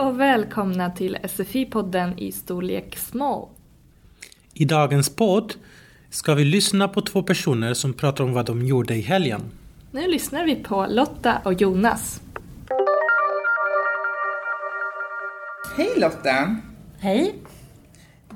och 0.00 0.20
välkomna 0.20 0.90
till 0.90 1.16
SFI-podden 1.22 2.18
i 2.18 2.32
storlek 2.32 2.96
small. 2.96 3.48
I 4.54 4.64
dagens 4.64 5.16
podd 5.16 5.54
ska 6.10 6.34
vi 6.34 6.44
lyssna 6.44 6.88
på 6.88 7.00
två 7.00 7.22
personer 7.22 7.74
som 7.74 7.92
pratar 7.92 8.24
om 8.24 8.32
vad 8.32 8.46
de 8.46 8.66
gjorde 8.66 8.94
i 8.94 9.00
helgen. 9.00 9.40
Nu 9.92 10.08
lyssnar 10.08 10.44
vi 10.44 10.56
på 10.56 10.86
Lotta 10.90 11.40
och 11.44 11.52
Jonas. 11.52 12.20
Hej 15.76 15.90
Lotta! 15.96 16.56
Hej. 16.98 17.34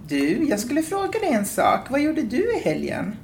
Du, 0.09 0.47
jag 0.49 0.61
skulle 0.61 0.83
fråga 0.83 1.19
dig 1.21 1.33
en 1.33 1.47
sak. 1.47 1.91
Vad 1.91 2.01
gjorde 2.01 2.23
du 2.23 2.57
i 2.57 2.61
helgen? 2.65 3.17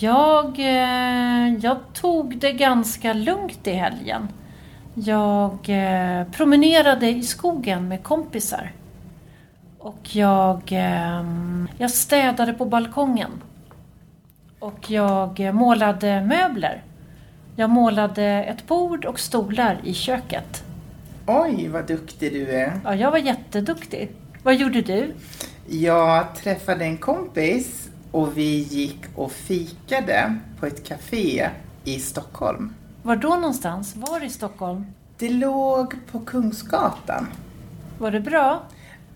Jag, 0.00 0.58
eh, 0.58 1.54
jag 1.60 1.78
tog 1.92 2.38
det 2.38 2.52
ganska 2.52 3.12
lugnt 3.12 3.66
i 3.66 3.72
helgen. 3.72 4.28
Jag 4.94 5.58
eh, 5.68 6.26
promenerade 6.32 7.10
i 7.10 7.22
skogen 7.22 7.88
med 7.88 8.02
kompisar. 8.02 8.72
Och 9.78 10.16
jag, 10.16 10.72
eh, 10.72 11.24
jag 11.78 11.90
städade 11.90 12.52
på 12.52 12.64
balkongen. 12.64 13.30
Och 14.58 14.90
jag 14.90 15.54
målade 15.54 16.20
möbler. 16.20 16.82
Jag 17.56 17.70
målade 17.70 18.24
ett 18.24 18.66
bord 18.66 19.04
och 19.04 19.20
stolar 19.20 19.80
i 19.84 19.94
köket. 19.94 20.64
Oj, 21.26 21.68
vad 21.68 21.86
duktig 21.86 22.32
du 22.32 22.50
är. 22.50 22.80
Ja, 22.84 22.94
jag 22.94 23.10
var 23.10 23.18
jätteduktig. 23.18 24.10
Vad 24.42 24.54
gjorde 24.56 24.82
du? 24.82 25.14
Jag 25.68 26.34
träffade 26.34 26.84
en 26.84 26.96
kompis 26.96 27.90
och 28.10 28.38
vi 28.38 28.58
gick 28.58 29.00
och 29.14 29.32
fikade 29.32 30.34
på 30.60 30.66
ett 30.66 30.88
café 30.88 31.48
i 31.84 31.98
Stockholm. 31.98 32.72
Var 33.04 33.16
då 33.16 33.28
någonstans? 33.28 33.96
Var 33.96 34.24
i 34.24 34.30
Stockholm? 34.30 34.84
Det 35.18 35.28
låg 35.28 35.94
på 36.12 36.20
Kungsgatan. 36.20 37.26
Var 37.98 38.10
det 38.10 38.20
bra? 38.20 38.62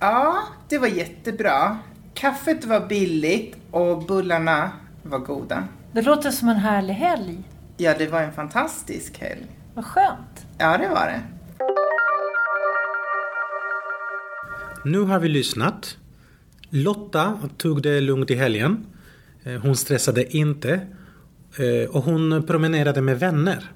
Ja, 0.01 0.39
det 0.69 0.79
var 0.79 0.89
jättebra. 0.89 1.79
Kaffet 2.15 2.65
var 2.65 2.87
billigt 2.87 3.57
och 3.71 4.03
bullarna 4.07 4.71
var 5.03 5.19
goda. 5.19 5.65
Det 5.93 6.03
låter 6.03 6.31
som 6.31 6.49
en 6.49 6.57
härlig 6.57 6.95
helg. 6.95 7.39
Ja, 7.77 7.95
det 7.99 8.07
var 8.07 8.23
en 8.23 8.33
fantastisk 8.33 9.19
helg. 9.19 9.47
Vad 9.75 9.85
skönt. 9.85 10.47
Ja, 10.59 10.79
det 10.79 10.89
var 10.89 11.07
det. 11.07 11.21
Nu 14.85 15.01
har 15.01 15.19
vi 15.21 15.29
lyssnat. 15.29 15.97
Lotta 16.71 17.39
tog 17.57 17.83
det 17.83 18.01
lugnt 18.01 18.31
i 18.31 18.35
helgen. 18.35 18.87
Eh, 19.45 19.61
Hon 19.63 19.77
stressade 19.77 20.37
inte. 20.37 20.73
Eh, 21.59 21.91
Och 21.91 22.03
hon 22.03 22.45
promenerade 22.47 23.01
med 23.01 23.19
vänner. 23.21 23.71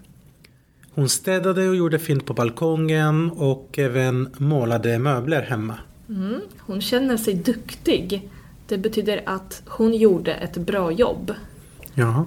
Hon 0.94 1.08
städade 1.08 1.68
och 1.68 1.76
gjorde 1.76 1.98
fint 1.98 2.26
på 2.26 2.34
balkongen 2.34 3.30
och 3.30 3.78
även 3.78 4.28
målade 4.38 4.98
möbler 4.98 5.42
hemma. 5.42 5.74
Mm. 6.08 6.40
Hon 6.58 6.80
känner 6.80 7.16
sig 7.16 7.34
duktig. 7.34 8.30
Det 8.68 8.78
betyder 8.78 9.22
att 9.26 9.62
hon 9.66 9.94
gjorde 9.94 10.34
ett 10.34 10.56
bra 10.56 10.92
jobb. 10.92 11.34
Ja. 11.94 12.24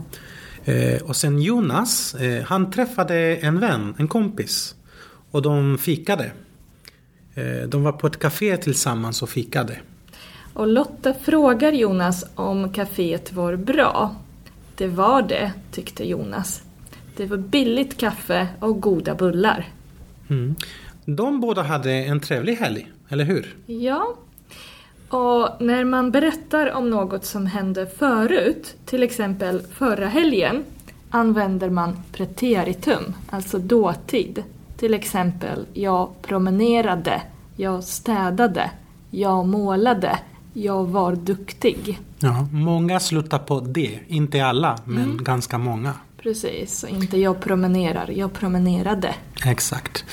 Eh, 0.65 1.01
Och 1.01 1.15
sen 1.15 1.41
Jonas, 1.41 2.15
eh, 2.15 2.43
han 2.43 2.71
träffade 2.71 3.15
en 3.35 3.59
vän, 3.59 3.93
en 3.97 4.07
kompis. 4.07 4.75
Och 5.31 5.41
de 5.41 5.77
fikade. 5.77 6.31
Eh, 7.35 7.67
De 7.69 7.83
var 7.83 7.91
på 7.91 8.07
ett 8.07 8.19
café 8.19 8.57
tillsammans 8.57 9.21
och 9.23 9.29
fikade. 9.29 9.77
Och 10.53 10.67
Lotta 10.67 11.13
frågar 11.13 11.71
Jonas 11.71 12.25
om 12.35 12.73
kaféet 12.73 13.33
var 13.33 13.55
bra. 13.55 14.15
Det 14.75 14.87
var 14.87 15.21
det, 15.21 15.51
tyckte 15.71 16.07
Jonas. 16.07 16.61
Det 17.17 17.25
var 17.25 17.37
billigt 17.37 17.97
kaffe 17.97 18.47
och 18.59 18.81
goda 18.81 19.15
bullar. 19.15 19.69
Mm. 20.29 20.55
De 21.05 21.39
båda 21.41 21.61
hade 21.61 21.91
en 21.91 22.19
trevlig 22.19 22.55
helg, 22.55 22.91
eller 23.09 23.23
hur? 23.23 23.55
Ja. 23.65 24.15
Och 25.09 25.49
när 25.59 25.83
man 25.83 26.11
berättar 26.11 26.71
om 26.73 26.89
något 26.89 27.25
som 27.25 27.45
hände 27.45 27.87
förut, 27.87 28.75
till 28.85 29.03
exempel 29.03 29.61
förra 29.61 30.07
helgen, 30.07 30.63
använder 31.09 31.69
man 31.69 31.97
preteritum, 32.11 33.13
alltså 33.29 33.59
dåtid. 33.59 34.43
Till 34.77 34.93
exempel, 34.93 35.65
jag 35.73 36.21
promenerade, 36.21 37.21
jag 37.55 37.83
städade, 37.83 38.71
jag 39.11 39.47
målade, 39.47 40.19
jag 40.53 40.85
var 40.85 41.15
duktig. 41.15 41.99
Ja, 42.19 42.47
många 42.51 42.99
slutar 42.99 43.39
på 43.39 43.59
det. 43.59 43.99
Inte 44.07 44.45
alla, 44.45 44.79
men 44.85 45.23
ganska 45.23 45.57
många. 45.57 45.93
Precis, 46.25 46.79
så 46.79 46.87
inte 46.87 47.17
jag 47.17 47.41
promenerar, 47.41 48.09
jag 48.15 48.33
promenerade. 48.33 49.15
Exakt. 49.45 50.05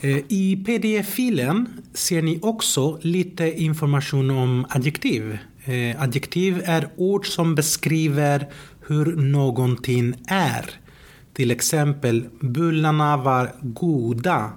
Eh, 0.00 0.16
I 0.28 0.64
pdf-filen 0.66 1.82
ser 1.94 2.22
ni 2.22 2.38
också 2.42 2.98
lite 3.02 3.60
information 3.62 4.30
om 4.30 4.66
adjektiv. 4.68 5.38
Eh, 5.64 6.02
Adjektiv 6.02 6.62
är 6.64 6.88
ord 6.96 7.26
som 7.26 7.54
beskriver 7.54 8.48
hur 8.86 9.16
någonting 9.16 10.14
är. 10.28 10.70
Till 11.32 11.50
exempel, 11.50 12.24
bullarna 12.40 13.16
var 13.16 13.52
goda. 13.60 14.50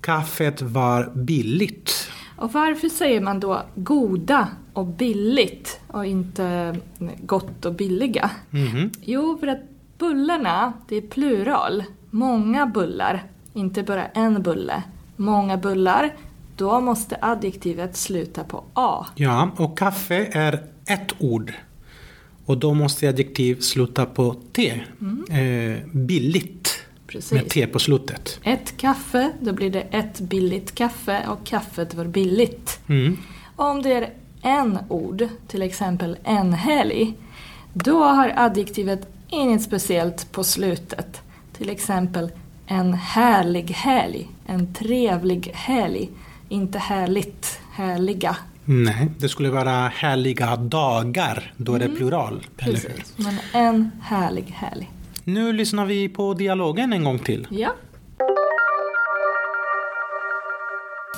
Kaffet 0.00 0.62
var 0.62 1.12
billigt. 1.14 2.10
Och 2.36 2.52
varför 2.52 2.88
säger 2.88 3.20
man 3.20 3.40
då 3.40 3.62
goda 3.74 4.48
och 4.72 4.86
billigt 4.86 5.80
och 5.86 6.06
inte 6.06 6.76
gott 7.22 7.64
och 7.64 7.74
billiga? 7.74 8.30
Mhm. 8.50 8.90
Jo, 9.02 9.36
för 9.40 9.46
att 9.46 9.69
bullarna, 10.00 10.72
det 10.88 10.96
är 10.96 11.00
plural. 11.00 11.84
Många 12.10 12.66
bullar, 12.66 13.24
inte 13.54 13.82
bara 13.82 14.06
en 14.06 14.42
bulle. 14.42 14.82
Många 15.16 15.56
bullar, 15.56 16.14
då 16.56 16.80
måste 16.80 17.16
adjektivet 17.20 17.96
sluta 17.96 18.44
på 18.44 18.64
A. 18.74 19.06
Ja, 19.14 19.50
och 19.56 19.78
kaffe 19.78 20.28
är 20.32 20.62
ett 20.86 21.14
ord. 21.18 21.52
Och 22.46 22.58
då 22.58 22.74
måste 22.74 23.08
adjektiv 23.08 23.60
sluta 23.60 24.06
på 24.06 24.34
T. 24.52 24.82
Eh, 25.30 25.86
billigt. 25.92 26.84
Precis. 27.06 27.32
Med 27.32 27.48
T 27.48 27.66
på 27.66 27.78
slutet. 27.78 28.40
Ett 28.42 28.76
kaffe, 28.76 29.32
då 29.40 29.52
blir 29.52 29.70
det 29.70 29.80
ett 29.80 30.20
billigt 30.20 30.74
kaffe 30.74 31.26
och 31.28 31.46
kaffet 31.46 31.94
var 31.94 32.04
billigt. 32.04 32.80
Mm. 32.88 33.16
Om 33.56 33.82
det 33.82 33.92
är 33.92 34.10
en 34.42 34.78
ord, 34.88 35.28
till 35.48 35.62
exempel 35.62 36.16
en 36.24 36.52
helg, 36.52 37.14
då 37.72 38.04
har 38.04 38.32
adjektivet 38.36 39.08
inget 39.30 39.62
speciellt 39.62 40.32
på 40.32 40.44
slutet. 40.44 41.20
Till 41.52 41.70
exempel 41.70 42.30
en 42.66 42.94
härlig 42.94 43.70
helg, 43.70 44.28
en 44.46 44.74
trevlig 44.74 45.50
helg. 45.54 46.10
Inte 46.48 46.78
härligt, 46.78 47.60
härliga. 47.72 48.36
Nej, 48.64 49.10
det 49.18 49.28
skulle 49.28 49.50
vara 49.50 49.88
härliga 49.88 50.56
dagar. 50.56 51.52
Då 51.56 51.74
är 51.74 51.78
det 51.78 51.88
plural. 51.88 52.46
Eller 52.58 52.72
hur? 52.72 52.88
Precis, 52.88 53.14
men 53.16 53.34
en 53.52 53.90
härlig 54.02 54.54
helg. 54.56 54.90
Nu 55.24 55.52
lyssnar 55.52 55.86
vi 55.86 56.08
på 56.08 56.34
dialogen 56.34 56.92
en 56.92 57.04
gång 57.04 57.18
till. 57.18 57.46
Ja. 57.50 57.74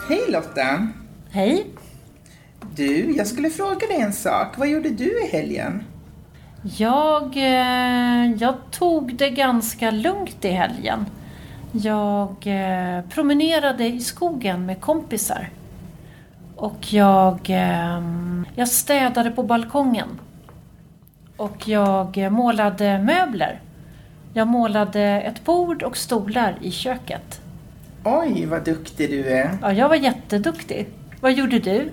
Hej 0.09 0.21
Lotta! 0.29 0.89
Hej. 1.31 1.67
Du, 2.77 3.15
jag 3.17 3.27
skulle 3.27 3.51
fråga 3.51 3.87
dig 3.87 4.01
en 4.01 4.13
sak. 4.13 4.59
Vad 4.59 4.69
gjorde 4.69 4.89
du 4.89 5.23
i 5.23 5.27
helgen? 5.33 5.85
Jag, 6.63 7.37
eh, 7.37 8.33
jag 8.33 8.55
tog 8.71 9.15
det 9.15 9.31
ganska 9.31 9.91
lugnt 9.91 10.45
i 10.45 10.49
helgen. 10.49 11.07
Jag 11.73 12.37
eh, 12.45 13.05
promenerade 13.09 13.87
i 13.87 14.01
skogen 14.01 14.67
med 14.67 14.81
kompisar. 14.81 15.51
Och 16.57 16.93
jag, 16.93 17.51
eh, 17.51 18.03
jag 18.55 18.69
städade 18.69 19.31
på 19.31 19.43
balkongen. 19.43 20.09
Och 21.37 21.69
jag 21.69 22.33
målade 22.33 22.99
möbler. 22.99 23.61
Jag 24.35 24.49
målade 24.49 25.03
ett 25.03 25.45
bord 25.45 25.83
och 25.83 25.97
stolar 25.97 26.59
i 26.61 26.71
köket. 26.71 27.41
Oj, 28.05 28.47
vad 28.47 28.65
duktig 28.65 29.11
du 29.11 29.25
är. 29.27 29.59
Ja, 29.63 29.73
jag 29.73 29.89
var 29.89 29.97
jätteduktig. 29.97 30.89
Vad 31.21 31.33
gjorde 31.33 31.59
du? 31.59 31.91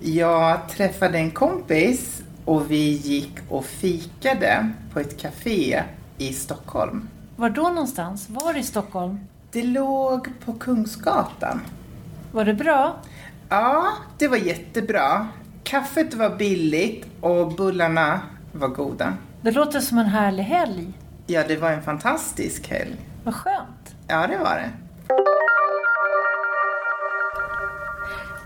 Jag 0.00 0.68
träffade 0.68 1.18
en 1.18 1.30
kompis 1.30 2.17
och 2.48 2.70
vi 2.70 2.90
gick 2.90 3.32
och 3.48 3.64
fikade 3.64 4.68
på 4.92 5.00
ett 5.00 5.20
café 5.20 5.82
i 6.18 6.32
Stockholm. 6.32 7.08
Var 7.36 7.50
då 7.50 7.62
någonstans? 7.62 8.30
Var 8.30 8.56
i 8.58 8.62
Stockholm? 8.62 9.20
Det 9.52 9.62
låg 9.62 10.28
på 10.44 10.52
Kungsgatan. 10.52 11.60
Var 12.32 12.44
det 12.44 12.54
bra? 12.54 12.96
Ja, 13.48 13.86
det 14.18 14.28
var 14.28 14.36
jättebra. 14.36 15.28
Kaffet 15.62 16.14
var 16.14 16.36
billigt 16.36 17.06
och 17.20 17.52
bullarna 17.52 18.20
var 18.52 18.68
goda. 18.68 19.14
Det 19.42 19.50
låter 19.50 19.80
som 19.80 19.98
en 19.98 20.06
härlig 20.06 20.44
helg. 20.44 20.92
Ja, 21.26 21.42
det 21.48 21.56
var 21.56 21.70
en 21.70 21.82
fantastisk 21.82 22.68
helg. 22.68 22.96
Vad 23.24 23.34
skönt. 23.34 23.94
Ja, 24.06 24.26
det 24.26 24.38
var 24.38 24.54
det. 24.54 24.70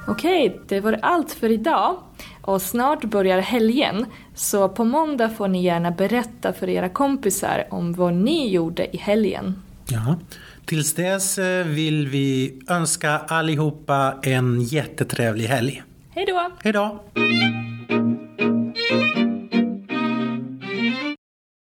Okej, 0.09 0.61
det 0.69 0.81
var 0.81 0.99
allt 1.03 1.33
för 1.33 1.51
idag. 1.51 1.97
Och 2.43 2.63
snart 2.63 3.05
börjar 3.05 3.41
helgen, 3.41 4.07
så 4.35 4.69
på 4.69 4.85
måndag 4.85 5.29
får 5.29 5.49
ni 5.49 5.63
gärna 5.63 5.91
berätta 5.91 6.53
för 6.53 6.69
era 6.69 6.89
kompisar 6.89 7.65
om 7.71 7.93
vad 7.93 8.15
ni 8.15 8.51
gjorde 8.51 8.97
i 8.97 8.99
helgen. 8.99 9.63
Ja. 9.89 10.17
Tills 10.65 10.95
dess 10.95 11.39
eh, 11.39 11.67
vill 11.67 12.09
vi 12.09 12.59
önska 12.69 13.11
allihopa 13.11 14.15
en 14.23 14.63
jättetrevlig 14.63 15.45
helg. 15.45 15.83
Hej 16.11 16.27
då! 16.27 16.51
Hej 16.63 16.73
då! 16.73 17.01